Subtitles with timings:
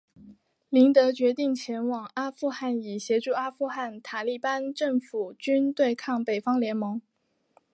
[0.71, 6.99] 林德决定前往阿富汗以协助阿富汗塔利班政府军对抗北方联盟。